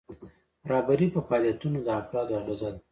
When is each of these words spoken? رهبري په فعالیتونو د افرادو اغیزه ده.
رهبري 0.71 1.07
په 1.15 1.21
فعالیتونو 1.27 1.77
د 1.83 1.87
افرادو 2.01 2.33
اغیزه 2.41 2.69
ده. 2.73 2.79